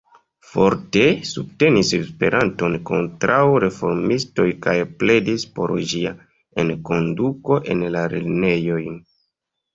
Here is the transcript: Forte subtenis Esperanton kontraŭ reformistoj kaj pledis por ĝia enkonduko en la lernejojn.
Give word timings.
Forte 0.51 1.01
subtenis 1.31 1.91
Esperanton 1.97 2.77
kontraŭ 2.91 3.37
reformistoj 3.65 4.47
kaj 4.65 4.75
pledis 5.05 5.47
por 5.59 5.75
ĝia 5.93 6.15
enkonduko 6.65 7.61
en 7.77 7.87
la 7.99 8.05
lernejojn. 8.17 9.01